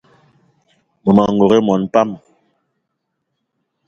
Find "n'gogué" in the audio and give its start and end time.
1.33-1.57